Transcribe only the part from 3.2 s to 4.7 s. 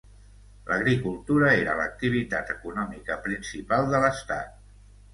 principal de l'estat.